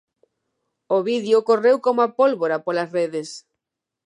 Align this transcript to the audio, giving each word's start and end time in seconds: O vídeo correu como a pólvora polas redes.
O 0.95 0.97
vídeo 1.09 1.45
correu 1.49 1.77
como 1.85 1.99
a 2.03 2.13
pólvora 2.19 2.57
polas 2.65 2.89
redes. 2.97 3.29